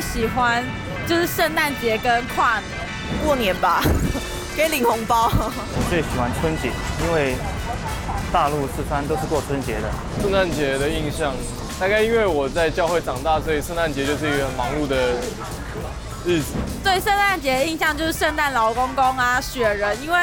[0.00, 0.64] 喜欢
[1.08, 2.64] 就是圣诞节跟跨年，
[3.24, 3.82] 过年吧，
[4.54, 5.28] 可以领红包。
[5.28, 6.70] 我最喜欢春节，
[7.04, 7.34] 因为
[8.32, 9.90] 大陆四川都是过春节的。
[10.22, 11.34] 圣诞节的印象，
[11.80, 15.14] 大概因为我在教会长大，所以圣诞节就是一个很忙碌的
[16.24, 16.54] 日子。
[16.84, 20.18] 对圣诞节的印象就是圣诞老公公啊，雪人，因为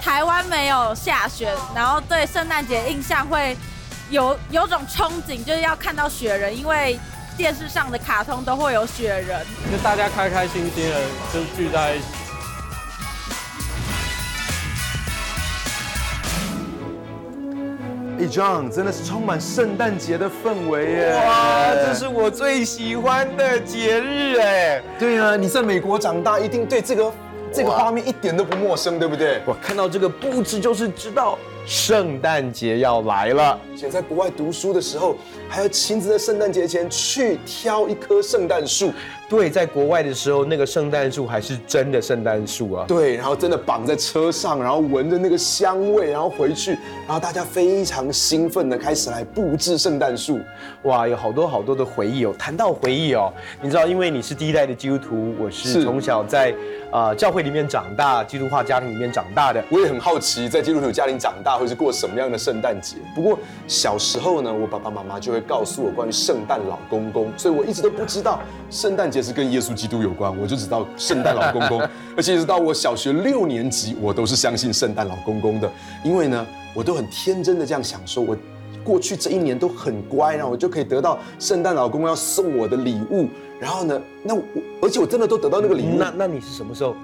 [0.00, 3.56] 台湾没有下雪，然后对圣诞节印象会
[4.10, 6.98] 有有种憧憬，就是要看到雪人，因为。
[7.36, 10.96] 电视上的卡通都会有雪人，就大家开开心心的
[11.32, 12.06] 就聚在一起。
[18.18, 21.22] 哎，John，真的是充满圣诞节的氛围耶！
[21.26, 24.82] 哇，这是我最喜欢的节日哎。
[24.98, 27.12] 对啊，你在美国长大，一定对这个
[27.52, 29.42] 这个画面一点都不陌生，对不对？
[29.44, 31.38] 我看到这个布置就是知道。
[31.66, 35.16] 圣诞节要来了，且在国外读书的时候，
[35.48, 38.92] 还要亲自在圣诞节前去挑一棵圣诞树。
[39.28, 42.84] 对，在国外的时候，那个圣诞树还是真的圣诞树啊。
[42.86, 46.70] 对，然后真的绑在车上，然后闻着那个香味，然后回去，
[47.04, 50.38] 然后大家非常兴奋的开始来布置圣诞树。
[50.82, 52.32] 哇，有好多好多的回忆哦。
[52.38, 56.52] 谈到回忆哦，你知道，因为你是第一代的基督徒，我是从小在
[56.92, 59.60] 啊、呃、教会里面长大，基督化家庭里面长大的。
[59.72, 62.96] 我也很好奇，在基督徒家庭长大会是过什么样的圣诞节。
[63.14, 68.40] 不过小时候呢，我爸爸妈妈就会告诉我关于圣诞老公公，所以我一直都不知道
[68.70, 71.88] 圣诞节是跟耶稣基督有关，我就知道圣诞老公公。
[72.16, 75.70] 而且一直到我小学六年级，我都是相信圣诞老公公的，
[76.04, 78.36] 因为呢，我都很天真的这样想说，我
[78.82, 83.28] 过去这一年都很乖，然后我就可以得到圣诞老公公要送我的礼物。
[83.58, 84.42] 然后呢，那我
[84.82, 85.96] 而且我真的都得到那个礼物。
[85.98, 86.94] 那那你是什么时候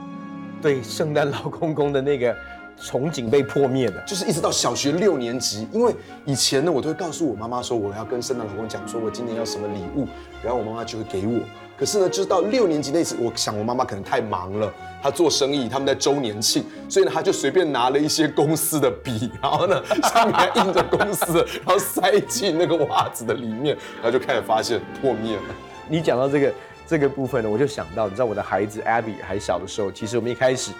[0.61, 2.35] 对圣诞老公公的那个？
[2.81, 5.95] 憧憬被破灭的，就是一直到小学六年级，因为
[6.25, 10.07] 以前呢，我都会告诉我妈妈说，我要跟圣诞老公讲说，我今年要什么礼物，
[10.43, 11.41] 然后我妈妈就会给我。
[11.77, 14.73] 可是呢，就是到六年级那次，我想我妈妈可能太忙了，
[15.03, 19.83] 她做生意，他们在周年庆，所以呢，她就随便拿了一些公司的笔，然后呢，
[20.13, 25.43] 上面还印着公司，然后塞进那个袜子的里面，然后就开始发现破灭了。
[25.89, 26.55] 你讲到这个
[26.87, 30.73] 这个部分呢，我就想到，你知道我的孩子 Abby 还小的时候，其实我们一开始。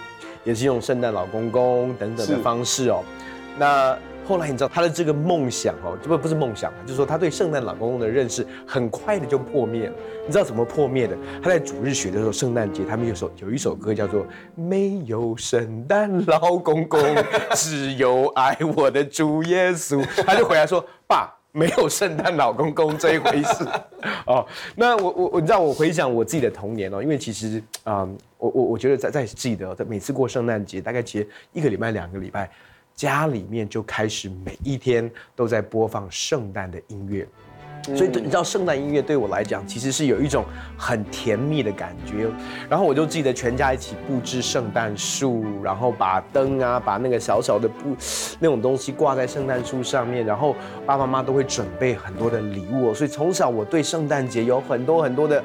[0.43, 3.03] 也是用圣诞老公公等等的方式哦。
[3.57, 9.93] 那后来你知道他的这个梦想哦，这不不是梦想，就是说他对圣诞老公公的认识很快的就破灭了。
[10.25, 11.15] 你知道怎么破灭的？
[11.41, 14.23] 他在主日学的时候，圣诞节他们有首有一首歌叫做
[14.55, 16.99] 《没有圣诞老公公，
[17.53, 23.65] 只有爱我的主耶稣》，他就回来说：“爸。”没有圣诞老公公这一回事
[24.25, 24.45] 哦。
[24.75, 32.49] 那我我我，你知道我回想我自己的童年哦，因为其实啊、嗯，我我我觉得在在记得在每次过圣诞节，大概其实一个礼拜两个礼拜，
[32.95, 37.27] 家里面就开始每一天都在播放圣诞的音乐。
[37.83, 40.45] 所以你知道，圣诞音乐对我来讲，其实是有一种
[40.77, 42.27] 很甜蜜的感觉。
[42.69, 47.95] 然后我就记得全家一起布置圣诞树，然后把灯啊，把那个小小的布
[48.39, 50.55] 那种东西挂在圣诞树上面，然后
[50.85, 52.93] 爸爸妈妈都会准备很多的礼物。
[52.93, 55.43] 所以从小我对圣诞节有很多很多的。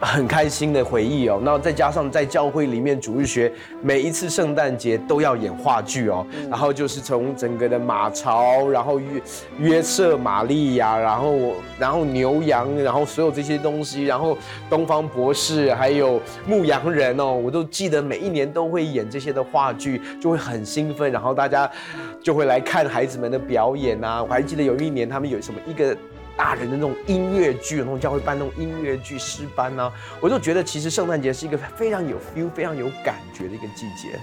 [0.00, 3.50] 很开心的回忆哦，那再加上在教会里面主日学，
[3.82, 9.22] 每一次圣诞节都要演话剧哦，然后就是从整个的马槽，然后约
[9.58, 11.34] 约瑟玛利亚，然后
[11.78, 14.36] 然后牛羊，然后所有这些东西，然后
[14.68, 21.70] 东方博士，还有牧羊人哦，我都记得每一年都会演这些的话剧，就会很兴奋，然后大家
[22.22, 24.22] 就会来看孩子们的表演啊。
[24.22, 25.96] 我还记得有一年他们有什么一个。
[26.36, 34.18] 大人的那种音乐剧，那种教会办那种音乐剧诗班呢、啊，我就觉得其实圣诞节是一个非常有 feel、非常有感觉的一个季节。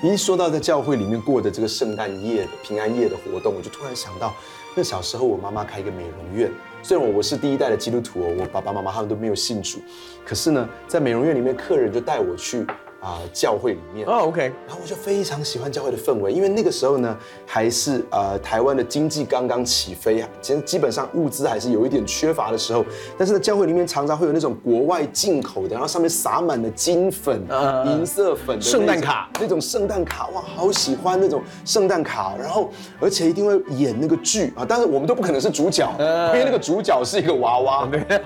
[0.00, 4.34] 你一说到在教会里面过的这个圣诞夜平安夜的活动，我就突然想到，
[4.76, 6.50] 那小时候我妈妈开一个美容院，
[6.82, 9.80] 虽然我我是第一代的基督徒哦，我爸爸妈妈他们都没有信主，
[10.24, 12.64] 可是呢，在美容院里面，客人就带我去。
[13.00, 14.06] 啊、呃，教会里面。
[14.06, 17.16] 哦、oh，OK，然后我就非常喜欢教会的氛围，因为那个时候呢，
[17.46, 22.84] 还是呃台湾的经济刚刚起飞啊，其实基本上物资还是有一点缺乏的时候，
[23.16, 32.68] 但是呢教会里面常常会有那种国外进口的，然后上面撒满了金粉、uh, 银色粉的圣诞卡，那种圣诞卡，哇，好喜欢那种圣诞卡，然后
[32.98, 38.00] 而且一定会演那个剧啊，但是我们都不可能是主角，uh, 因为那个主角是一个娃娃，对。
[38.00, 38.18] 对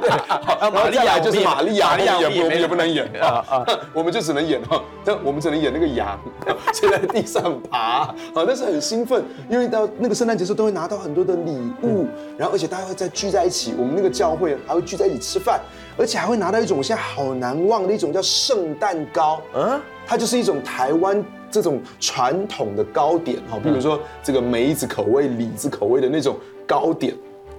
[0.00, 3.04] 对，好， 玛利亚就是玛利亚，玛利亚我们也不能演。
[3.20, 4.13] 啊啊， 我们。
[4.14, 6.16] 就只能演哈， 但我们只能演那个羊，
[6.72, 11.50] 就在地上爬， 啊，但是很兴奋，因为到那个圣诞节时候都会拿到很多的礼
[11.82, 12.06] 物，
[12.38, 15.60] 然后而且大家会再聚在一起，我们那个教会还会聚在一起吃饭，
[15.96, 27.12] 而且还会拿到一种我现在好难忘的一种叫圣诞糕，嗯，它就是一种台湾这种传统的糕点哈，比如说这个梅子口味、李子口味的那种糕点。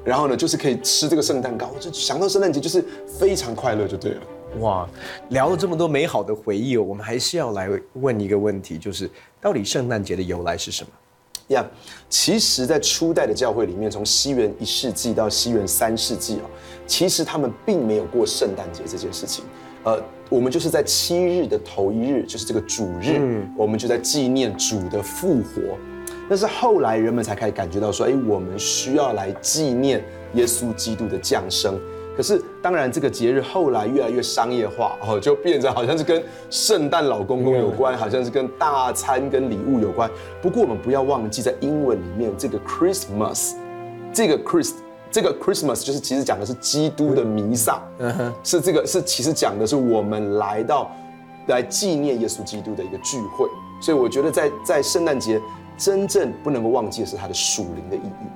[0.06, 4.22] 然后呢，就是可以吃这个圣诞糕，就想到圣诞节就是非常快乐就对了。
[4.60, 4.88] 哇，
[5.30, 9.10] 聊了这么多美好的回忆哦，我们还是要来问一个问题，就是
[9.42, 10.90] 到底圣诞节的由来是什么？
[11.50, 11.66] 呀，yeah,
[12.10, 16.50] 其实，在初代的教会里面，从西元一世纪到西元三世纪哦，
[16.88, 19.44] 其实他们并没有过圣诞节这件事情。
[19.84, 25.78] 呃，我们就是在七日的头一日，就是这个主日，嗯、我们就在纪念主的复活。
[26.28, 30.04] 但是后来人们才开始感觉到说，哎，我们需要来纪念
[30.34, 31.80] 耶稣基督的降生。
[32.16, 40.10] 可是，当然，这个节日后来越来越商业化，哦，就变成好像是跟圣诞老公公有关，好像是跟大餐跟礼物有关。
[40.42, 43.56] 不过，我们不要忘记，在英文里面，这个 Christmas，
[44.14, 44.76] 这个 Christ，
[45.12, 50.90] 这个 Christmas 就是其实讲的是基督的弥撒，嗯哼，是这个是其实讲的是我们来到
[51.48, 53.46] 来纪念耶稣基督的一个聚会。
[53.82, 55.42] 所以，我觉得在在圣诞节
[55.78, 58.28] 真正不能够忘记的是它的属灵的意义，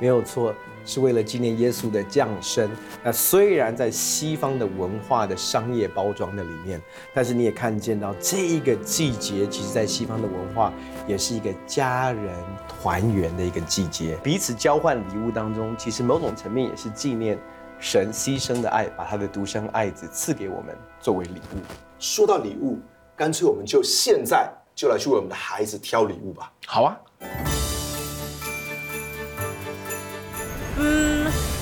[0.00, 0.54] 没有错。
[0.88, 2.70] 是为了纪念耶稣的降生。
[3.04, 6.80] 那虽然在西方的文化的商业包装的里面，
[7.12, 10.72] 但是你也看见到这一个季节，其实在西方的文化
[11.06, 12.34] 也是一个家人
[12.66, 14.16] 团圆的一个季节。
[14.22, 17.38] 彼此交换礼物当中，其实某种层面也是纪念
[17.78, 21.58] 神牺牲的爱，把他的独生爱子赐给我们作为礼物。
[21.98, 22.78] 说到礼物，
[23.14, 26.50] 干脆我们就现在就来去为我们的孩子挑礼物吧。
[26.66, 26.96] 好啊。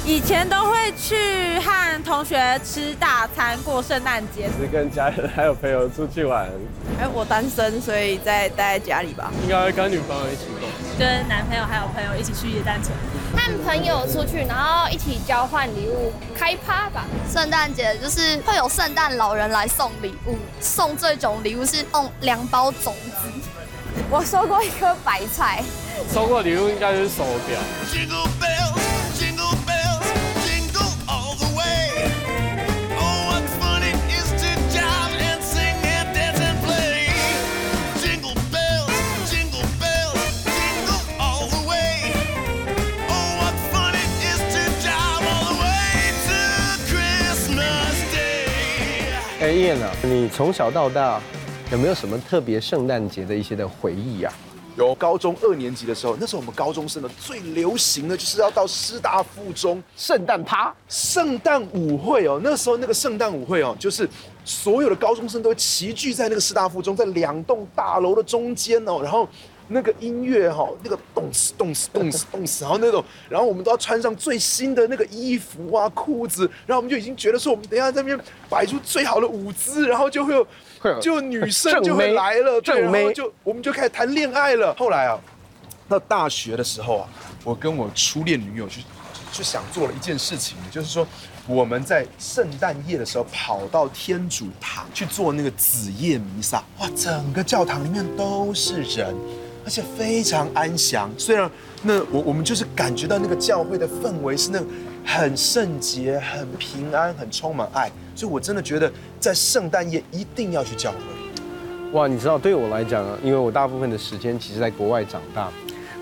[0.04, 6.48] 以前都会去和同学吃大餐过圣诞节，是跟家人还有朋友出去玩。
[7.00, 9.32] 哎，我单身，所以在待在家里吧。
[9.42, 10.68] 应该会跟女朋友一起过，
[10.98, 12.92] 跟男朋友还有朋友一起去耶诞城，
[13.34, 17.04] 和朋友出去，然后一起交换礼物，开趴吧。
[17.28, 23.28] 圣诞节就是会有圣诞老人来送礼物，送这种礼物是送两包种子。
[24.08, 25.64] 我收过一颗白菜，
[26.12, 27.58] 收过礼物应该就是手表。
[50.04, 51.20] 你从小到大
[51.72, 54.32] 有没有什么特别圣诞节的一些的回忆啊？
[54.76, 62.40] 有，高中二年级的时候，那时候我们高中生呢最流行的就是要到师大附中圣诞趴、圣诞舞会哦。
[62.44, 64.08] 那时候那个圣诞舞会哦，就是
[64.44, 69.28] 所有的高中生都会齐聚在那个师大附中，在两栋大楼的中间哦，然后。
[69.68, 80.46] 那个音乐哈，那个动次动次动次动次，然后那种，然后我们都要穿上最新的那个衣服啊、裤子，然后我们就已经觉得说，我们等一下在那边摆出最好的舞姿，然后就会有，
[81.00, 84.72] 就女生就会来了，对，然后就我们就开始谈恋爱了。
[84.74, 85.18] 后来啊，
[85.88, 87.08] 到大学的时候啊，
[87.42, 88.82] 我跟我初恋女友去，
[89.32, 91.04] 就想做了一件事情，就是说
[91.48, 99.14] 我们在圣诞夜的时候跑到天主堂去做那个子夜弥撒，哇，整个教堂里面都是人。
[99.66, 101.50] 而且非常安详，虽然
[101.82, 104.66] 那我我们就是感觉到那个教会的氛围是那种
[105.04, 110.98] 很圣洁、很平安、很充满爱，所以我真的觉得在圣诞夜一定要去教会。
[111.92, 115.48] 哇，你知道对我来讲啊，因为我大部分的时间其实在国外长大，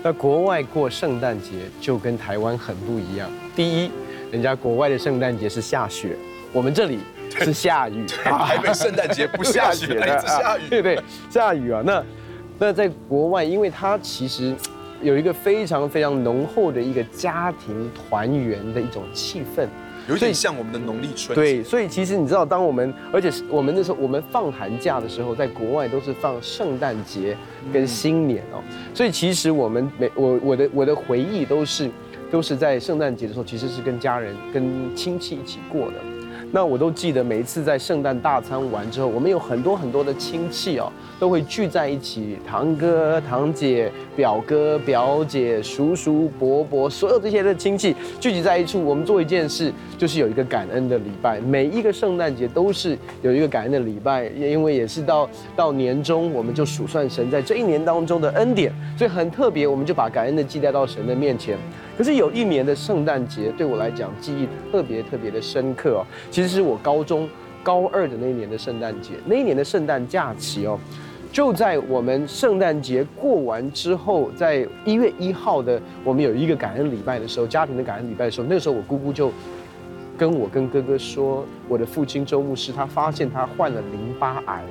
[0.03, 1.49] 那国外过圣诞节
[1.81, 3.27] 就跟台湾很不一样。
[3.55, 3.89] 第一，
[4.31, 6.15] 人家国外的圣诞节是下雪，
[6.53, 6.99] 我们这里
[7.39, 8.05] 是下雨。
[8.05, 10.61] 台北圣诞节不下雪， 一直下雨。
[10.69, 12.03] 对对，下雨啊，那。
[12.57, 14.55] 那在国外，因为它其实
[15.03, 19.67] 有一个非常非常浓厚的一个家庭团圆的一种气氛，
[20.07, 21.35] 有点像我们的农历春。
[21.35, 27.35] 对，所以其实你知道，当我们而且我们那时候我们放寒假的时候，在国外都是放圣诞节
[27.73, 31.89] 跟新年哦，所以其实我们每我我的我的回忆都是
[32.31, 35.95] 都是在圣诞节的时候，其实是跟家人跟亲戚一起过的。
[36.55, 51.41] 那我都记得每一次在圣诞大餐完之后，我们有很多很多的亲戚哦，都会聚在一起，堂哥、堂姐、表哥、表姐、叔叔、伯伯，所有这些的亲戚聚集在一处，我们做一件事，就是有一个感恩的礼拜。
[51.41, 61.57] 每一个圣诞节都是有一个感恩的礼拜，因为也是到到年终，我们就数算神在这一年当中的恩典，所以很特别，我们就把感恩的祭带到神的面前。
[61.97, 67.27] 可是有一年的圣诞节对我来讲记忆特别特别的深刻哦，其实是我高中
[67.63, 70.77] 高二的那一年的圣诞节，那一年的圣诞假期哦，
[71.31, 79.31] 就在我们圣诞节过完之后，在一月一号的我们有一个感恩礼拜的时候，家庭的感恩礼拜的时候，那时候我姑姑就
[80.17, 84.61] 跟我跟哥哥说，我的父亲周牧师他发现他患了淋巴癌，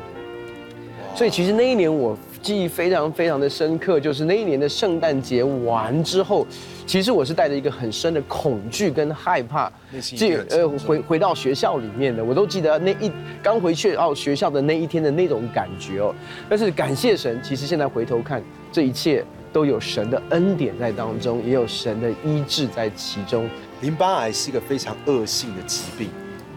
[1.14, 2.14] 所以其实那一年我。
[2.44, 6.46] 记忆非常非常的深刻，就是那一年的圣诞节完之后，
[6.86, 9.72] 其实我是带着一个很深的恐惧跟害怕，
[10.14, 13.10] 这呃回回到学校里面的，我都记得那一
[13.42, 16.14] 刚回去到学校的那一天的那种感觉哦。
[16.46, 23.48] 但是感谢神，其实现在回头看，这一切都有神的恩典在当中，也有神的医治在其中。
[23.80, 26.10] 淋巴癌是一个非常恶性的疾病。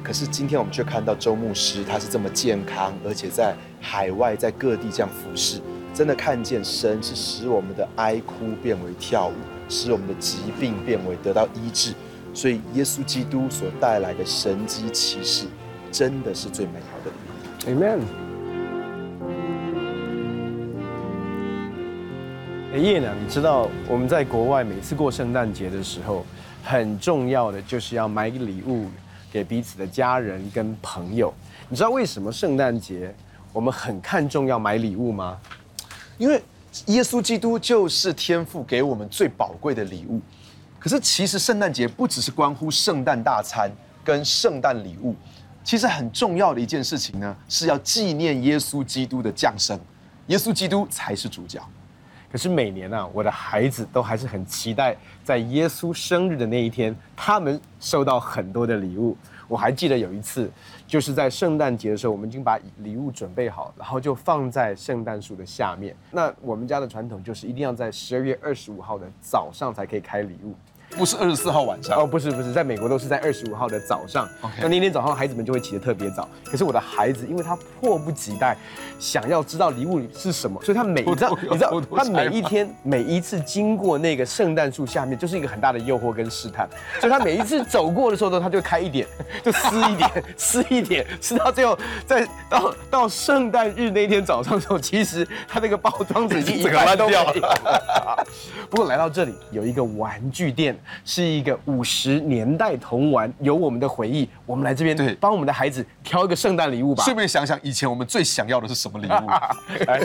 [0.03, 5.60] 可是今天我们却看到周牧师，他是这么健康，而且在海外，在各地这样服侍，
[5.98, 9.34] 真的看见神是使我们的哀哭变为跳舞，
[9.68, 11.92] 使我们的疾病变为得到医治。
[12.36, 15.48] 所以耶稣基督所带来的神迹奇事，
[15.92, 17.82] 真的是最美好的礼物。
[17.82, 18.00] Amen。
[22.75, 23.12] 哎，叶呢？
[23.20, 26.24] 你知道我们在国外每次过圣诞节的时候，
[26.63, 28.86] 很重要的就是要买礼物。
[29.34, 31.34] 给彼此的家人跟朋友，
[31.68, 33.12] 你知道为什么圣诞节
[33.51, 35.38] 我们很看重要买礼物吗？
[36.17, 36.41] 因为
[36.88, 40.21] 耶稣基督就是天父给我们最宝贵的礼物。
[40.79, 43.69] 可是其实圣诞节不只是关乎圣诞大餐
[44.03, 45.15] 跟圣诞礼物，
[45.63, 49.77] 其实很重要的一件事情呢，是要纪念耶稣基督的降生。
[50.27, 51.62] 耶稣基督才是主角。
[52.31, 59.17] 可是每年啊，我的孩子都还是很期待在耶稣生日的那一天，他们收到很多的礼物。
[59.48, 60.51] 我还记得有一次，
[60.86, 65.96] 就是在圣诞节的时候，我们已经把礼物准备好，然后就放在圣诞树的下面。
[66.12, 70.54] 那我们家的传统就是一定要在十二月二十五号的早上才可以开礼物。
[70.96, 74.27] 不是二十四号晚上哦，不是不是，在美国都是在二十五号的早上。
[74.60, 76.27] 那那天早上孩子们就会起得特别早。
[76.46, 78.58] 可是我的孩子，因为他迫不及待
[78.98, 86.67] 想要知道礼物是什么，所以他每你知道你知道他每一天每一次经过那个圣诞树下面，就是一个很大的诱惑跟试探。
[87.00, 89.06] 所以他每一次走过的时候呢，他就开一点，
[89.44, 91.77] 就撕一点，撕一点，撕到最后，
[92.08, 98.25] 在到到圣诞日那天早上的时候，其实他那个包装纸已经 整个烂掉了。
[98.70, 100.75] 不过来到这里有一个玩具店。
[101.06, 104.27] 是一个五十年代童玩，有我们的回忆。
[104.46, 107.03] 我们来这边，对，帮我们的孩子挑一个圣诞礼物吧。
[107.03, 109.27] 顺便想想，以前我们最想要的是什么礼物？
[109.88, 110.01] 来。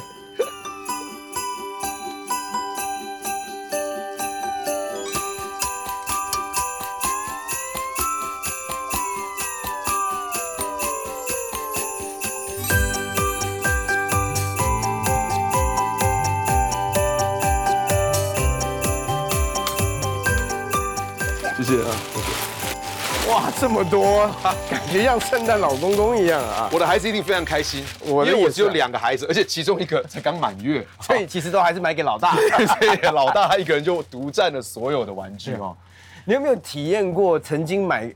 [23.29, 24.29] 哇，这么多，
[24.69, 26.69] 感觉像圣诞老公公一样啊！
[26.73, 32.35] 我的孩子一定非常开心，我因为我只有两个孩子，而且其中一个才刚满月， 所以其实都还是买给老大。
[32.37, 35.77] 所以老大他一个人就独占了所有的玩具哦。
[36.27, 38.13] 你有没有体验过曾经买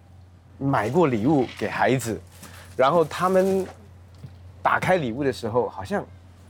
[0.58, 2.20] 买过礼物给孩子，
[2.76, 3.64] 然后他们
[4.60, 6.04] 打开礼物的时候，好像。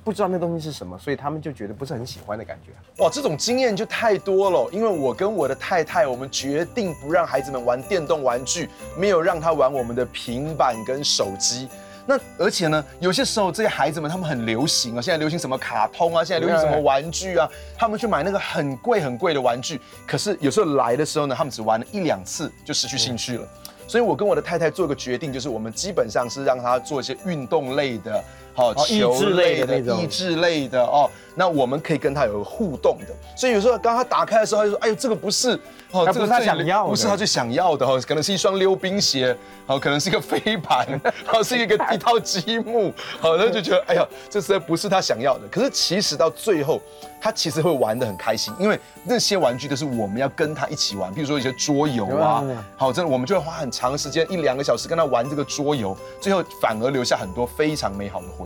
[0.07, 2.71] 不知道那东西是什么，所以他们就觉得不是很喜欢的感觉。
[3.03, 4.71] 哇，这种经验就太多了。
[4.71, 11.69] 因为我跟我的太太，我们决定不让孩子们玩电动玩具，没有让他玩我们的平板跟手机。
[12.07, 19.81] 那而且呢，有些时候这些孩子们他们很流行啊，现在流行什么卡通啊，现在流行什么玩具啊，他们去买那个很贵很贵的玩具。
[20.07, 23.49] 可是有时候来的时候呢，他们只玩了一两次就失去兴趣了。
[23.89, 28.23] 所以我跟我的太太做一个决定，就是我们基本上是让他做一些运动类的。
[28.57, 33.15] 好，球类的、益智类的哦，那我们可以跟他有个互动的。
[33.37, 35.51] 所以有时候刚他打开的时候，他就说：“哎呦，这个不是
[35.91, 39.37] 哦，这个他想要，不是他最想要的哦，可能是一双溜冰鞋，
[39.67, 45.47] 好，可能是一个飞盘，好， 是一个一套积木，好，他就觉得哎呀，这实在不是他想要的。
[45.49, 46.81] 可是其实到最后，
[47.21, 52.43] 他其实会玩的很开心，因为那些玩具都是我们要跟他一起玩，比如说一些桌游啊，
[52.79, 58.46] 好，真的我们就会花很长时间，一两个小时跟他玩这个桌游，最后反而留下很多非常美好的回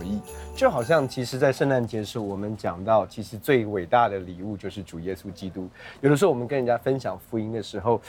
[0.55, 5.67] 就好像其实，在圣诞节时候，我们讲到，其实最伟大的礼物就是主耶稣基督。
[6.01, 8.01] 有的时候，我们跟人家分享福音的时候，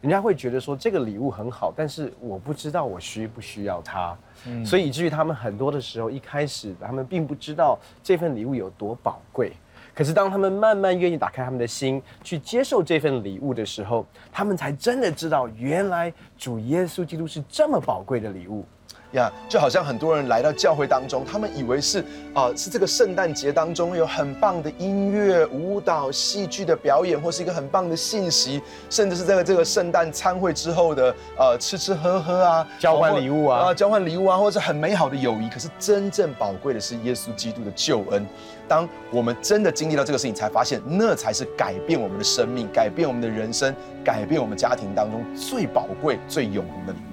[0.00, 9.52] 人家会觉得说这个礼物很好，但是我不知道我需不需要它，嗯，所以以至于他们很多的时候，一开始他们并不知道这份礼物有多宝贵。
[9.94, 18.64] 可是当他们慢慢愿意打开他们的心去接受这份礼物的时候，他们才真的知道，原来主耶稣基督是这么宝贵的礼物。
[19.12, 22.00] 呀，yeah, 就好像很多人来到教会当中，他们以为是
[22.34, 28.60] 啊、呃，是这个圣诞节当中有很棒的音乐、舞蹈、戏剧的表演，或是一个很棒的信息，
[28.90, 35.48] 甚至是在这个圣诞餐会之后的呃吃吃喝喝啊，交换礼物啊，啊，交换礼物啊，或者是很美好的友谊。
[35.48, 38.26] 可是真正宝贵的是耶稣基督的救恩。
[38.68, 43.74] 当我们真的经历到这个事情，才发现那才是改变我们的生命、改变我们的人生、
[44.04, 47.07] 改变我们家庭当中最宝贵、最永恒的礼物。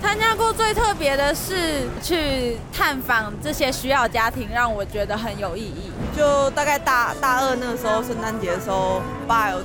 [0.00, 5.90] 参加过最特别的是去探访这些需要家庭，让我觉得很有意义。
[6.16, 9.58] 就大概大大二那个时候，圣诞节的时候，爸有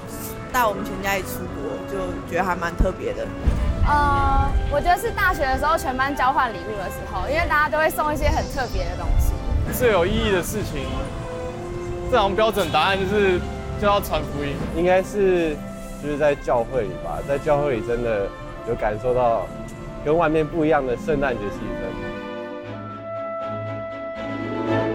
[0.51, 3.25] 带我们全家一起出国，就觉得还蛮特别的。
[3.87, 9.33] 呃，我觉得是大学的时候全班交换礼物的时候，因为大家都会送一些很特别的东西。
[9.77, 10.87] 最有意义的事情，
[12.09, 13.39] 这种标准答案就是
[13.79, 15.55] 就要传福音，应该是
[16.01, 18.27] 就是在教会里吧，在教会里真的
[18.67, 19.45] 有感受到。
[20.05, 21.83] 跟外面不一样的圣诞节气氛。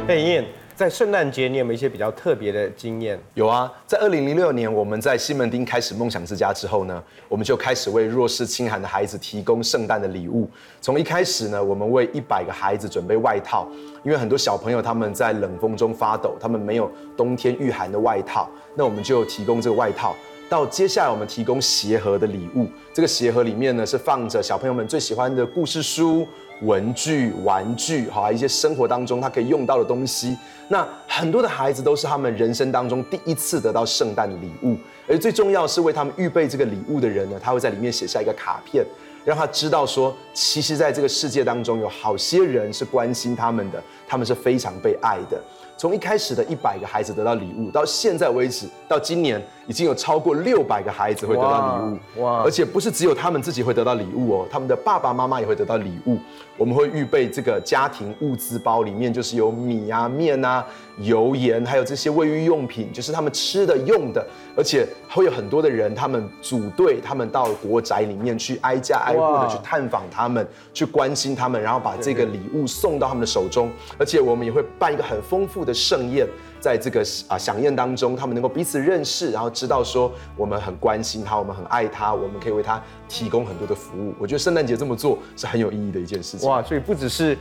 [0.07, 3.19] hey, 燕，在圣诞节你有没有一些比较特别的经验？
[3.33, 10.49] 有啊，在二零零六年我们在西门町开始梦想之家之后呢，我们就开始为弱势清寒的孩子提供圣诞的礼物。
[10.81, 13.67] 从一开始呢，我们为一百个孩子准备外套，
[14.05, 20.15] 因为很多小朋友他们在冷风中发抖，他们没有冬天御寒的外套，那我们就提供这个外套。
[20.49, 22.67] 到接下来，我们提供鞋盒的礼物。
[22.93, 26.27] 这个鞋盒里面呢，是放着小朋友们最喜欢的故事书、
[26.63, 30.37] 文具、玩具，好，一些生活当中他可以用到的东西。
[30.69, 34.77] 那很多的孩子都是他们人生当中第一次得到圣诞礼物，
[35.07, 38.83] 而最重要是为他们预备这个礼物的人呢，他会在里面写下一个卡片，
[39.27, 45.39] 让他知道说，其实在这个世界当中有好些人是关心他们的，他们是非常被爱的。
[45.79, 52.23] 从一开始的一百个孩子得到礼物，到现在为止，到今年已经有超过六百个孩子会得到礼物。
[52.23, 52.43] 哇！
[52.43, 56.19] 而且不是只有他们自己会得到礼物哦，他们的爸爸妈妈也会得到礼物。
[56.57, 60.67] 我们会预备这个家庭物资包，里面就是有米啊、面啊、
[60.99, 64.27] 油盐，还有这些卫浴用品，就是他们吃的、用的。
[64.57, 70.45] 而且会有很多的人，他们组队，他们到国宅里面去挨家挨户的去探访他们，
[70.75, 73.71] 去关心他们，然后把这个礼物送到他们的手中。
[73.97, 76.27] 而且我们也会办一个很丰富的盛宴，
[76.59, 84.15] 在这个啊响宴当中，他们能够彼此认识，然后知道说我们很关心他，我们很爱他，我们可以为他提供很多的服务。
[84.19, 86.49] 我觉得圣诞节这么做是很有意义的一件事情。
[86.49, 87.37] 哇，所以不只是。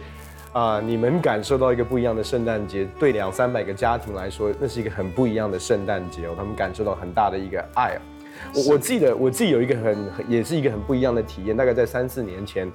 [0.53, 6.33] 啊、你们感受到一个不一样的圣诞节，对两三百个家庭来说，那是一个很不一样的圣诞节哦。
[6.35, 7.95] 他们感受到很大的一个爱。
[8.53, 9.97] 我我记得我自己有一个很
[10.27, 12.67] 也是一个很不一样的体验，大概在三四年前，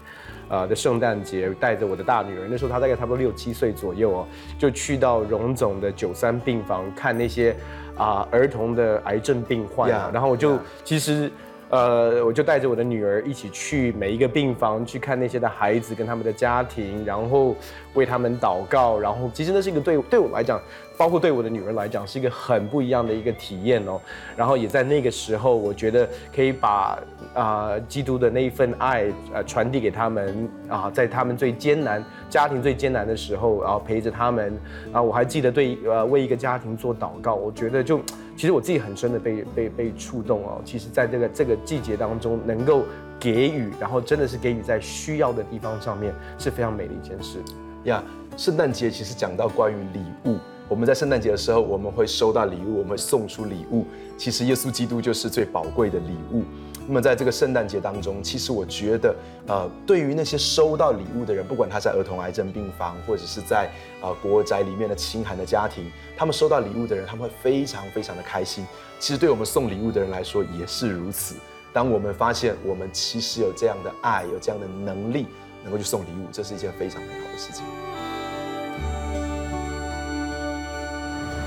[0.49, 4.27] 啊、呃、的圣诞节，带着我的大女儿，那时候她大概差不多六七岁左右哦，
[4.59, 7.55] 就去到荣总的九三病房看那些
[7.97, 10.61] 啊、呃、儿童的癌症病患啊，yeah, 然后我就、yeah.
[10.85, 11.31] 其实。
[11.73, 17.57] 呃，我就带着我的女儿一起去每一个病房去看那些的孩子跟他们的家庭，然后
[17.95, 18.99] 为他们祷告。
[18.99, 20.61] 然后其实那是一个对对我来讲，
[20.99, 23.99] 包括对我的女儿来讲，是一个很不一样的一个体验哦。
[24.37, 26.07] 然后也在那个时候，我觉得
[26.37, 26.99] 可以把
[27.33, 34.53] 啊、基督的那一份爱呃传递给他们啊、在他们最艰难家庭最艰难的时候，然后陪着他们。
[34.93, 37.99] 啊，我还记得对呃为一个家庭做祷告，我觉得就。
[38.37, 40.61] 其实我自己很深的被被被触动哦。
[40.65, 42.85] 其实，在这个这个季节当中，能够
[43.21, 47.39] 给予，然后真的是给予在需要的地方上面，是非常美的一件事
[47.85, 48.03] 呀。
[48.37, 53.87] 圣诞节其实讲到关于礼物，我们在圣诞节的时候，我们会收到礼物，我们会送出礼物。
[54.17, 56.43] 其实耶稣基督就是最宝贵的礼物。
[56.87, 59.15] 那么在这个圣诞节当中，其实我觉得，
[59.47, 68.67] 呃，对于那些收到礼物的人，不管他在儿童癌症病房，或者是在呃国宅里面的清寒的家庭，他们收到礼物的人，他们会非常非常的开心。
[68.99, 71.37] 其实对我们送礼物的人来说也是如此。
[71.73, 75.27] 当我们发现我们其实有这样的爱，有这样的能力，
[75.63, 77.65] 能够去送礼物，这是一件非常美好的事情。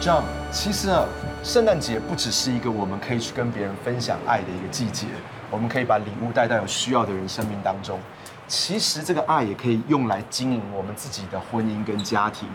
[0.05, 1.03] John，其实啊，
[1.41, 5.07] 圣诞节不只是一个我们可以去跟别人分享爱的一个季节，
[5.49, 7.99] 我们可以把礼物带到有需要的人生命当中。
[8.47, 12.47] 其实这个爱也可以用来经营我们自己的婚姻跟家庭，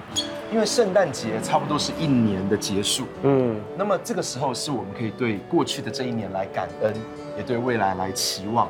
[0.53, 6.95] 因为圣诞节差不多是一年的结束，嗯，那么这个时候是我们可以对过去的这一年来感恩，
[7.37, 8.69] 也对未来来期望。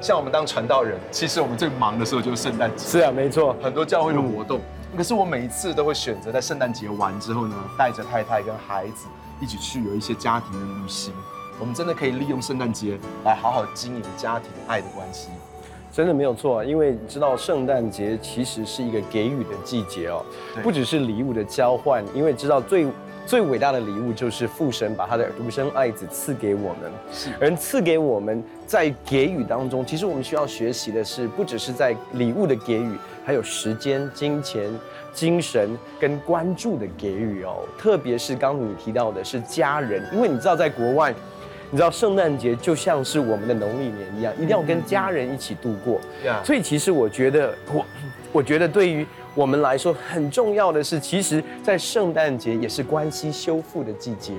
[0.00, 4.58] 像我们当传道人，其实我们最忙的时候就是圣诞节，是啊，没错，很多教会的活动。
[4.58, 4.62] 嗯
[4.96, 9.06] 可是我每一次都会选择在圣诞节完之后呢，带着太太跟孩子
[9.40, 11.14] 一起去有一些家庭的旅行。
[11.58, 15.28] 我们真的可以利用圣诞节来好好经营家庭爱的关系。
[15.92, 20.24] 真的没有错，因为你知道圣诞节其实是一个给予的季节哦，
[20.62, 22.86] 不只是礼物的交换，因为知道最
[23.26, 27.30] 最伟大的礼物就是父神把他的独生爱子赐给我们，是。
[27.40, 32.92] 而赐给我们在给予当中，其实我们需要学习的是，不只是在礼物的给予。
[33.22, 34.68] 还有时间、金钱、
[35.12, 41.14] 精神跟关注的给予哦，特别是刚刚你提到的是家人，因为你知道在国外，
[41.70, 46.00] 你知道圣诞节就像是我们的农历年一样，一定要跟家人一起度过。
[46.44, 47.84] 所以其实我觉得，我
[48.32, 54.32] 我觉得对于我们来说很重要的是，其实，在圣诞节也是关系修复的季节。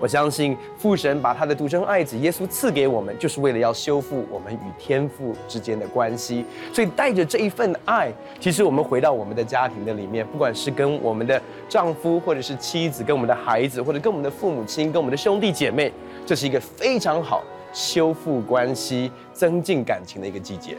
[0.00, 6.44] 我相信父神把他的独生爱子耶稣赐给我们，就是为了要修复我们与天父之间的关系。
[6.72, 15.90] 所以带着这一份爱，其实我们回到我们的家庭的里面，不管是跟我们的丈夫，或者是妻子，跟我们的孩子，或者跟我们的父母亲，跟我们的兄弟姐妹，
[16.26, 20.76] 这是一个非常好修复关系、增进感情的一个季节。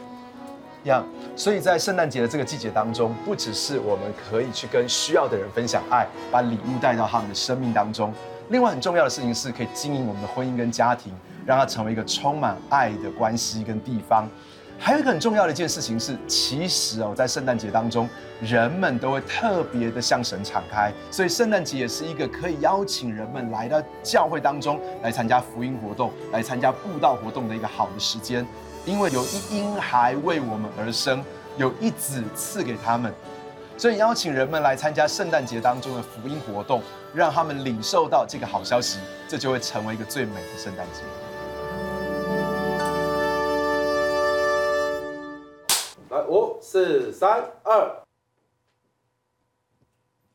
[0.86, 1.04] 样，
[1.34, 8.12] 所以在圣诞节的这个季节当中，不只是我们可以去跟需要的人分享爱，把礼物带到他们的生命当中。
[8.48, 11.12] 另外很重要的事情是，可以经营我们的婚姻跟家庭，
[11.44, 14.28] 让它成为一个充满爱的关系跟地方。
[14.78, 18.08] 还有一个很重要的一件事情是，其实哦，在圣诞节当中，
[18.40, 28.46] 人们都会特别的向神敞开，所以圣诞节也是一个可以邀请人们来到教会当中来参加福音活动、来参加布道活动的一个好的时间。
[28.84, 31.24] 因为有一婴孩为我们而生，
[31.56, 33.12] 有一子赐给他们，
[33.76, 36.80] 所以邀请人们来参加圣诞节当中的福音活动，
[37.12, 41.00] 让他们领受到这个好消息，这就会成为一个最美的圣诞节。
[46.16, 47.90] 来，五、四、三、二，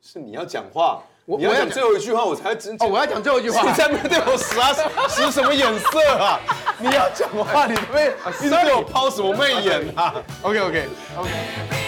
[0.01, 1.01] 是你要讲话。
[1.25, 2.75] 你要讲最后一句话，我才真。
[2.75, 3.61] 哦，我要讲最后一句话。
[3.61, 4.73] 你在面对我使啊
[5.07, 6.39] 使什么眼色啊？
[6.77, 10.13] 你要讲话，你被你在给我抛什么媚眼啊
[10.43, 11.29] ？OK OK OK。